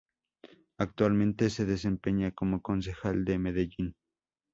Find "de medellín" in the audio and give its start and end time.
3.23-3.95